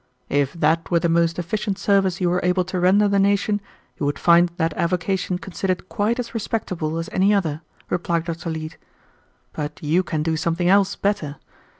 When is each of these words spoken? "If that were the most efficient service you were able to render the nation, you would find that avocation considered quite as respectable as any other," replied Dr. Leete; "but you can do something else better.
"If 0.29 0.53
that 0.53 0.89
were 0.89 0.99
the 0.99 1.07
most 1.09 1.37
efficient 1.37 1.77
service 1.77 2.19
you 2.19 2.27
were 2.31 2.39
able 2.41 2.63
to 2.63 2.79
render 2.79 3.07
the 3.07 3.19
nation, 3.19 3.61
you 3.99 4.05
would 4.07 4.17
find 4.17 4.49
that 4.57 4.73
avocation 4.75 5.37
considered 5.37 5.89
quite 5.89 6.17
as 6.17 6.33
respectable 6.33 6.97
as 6.97 7.07
any 7.13 7.35
other," 7.35 7.61
replied 7.87 8.23
Dr. 8.23 8.49
Leete; 8.49 8.77
"but 9.53 9.79
you 9.83 10.01
can 10.01 10.23
do 10.23 10.35
something 10.37 10.67
else 10.69 10.95
better. 10.95 11.35